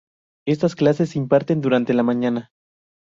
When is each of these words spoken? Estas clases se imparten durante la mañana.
Estas 0.47 0.75
clases 0.75 1.11
se 1.11 1.19
imparten 1.19 1.61
durante 1.61 1.93
la 1.93 2.01
mañana. 2.01 2.49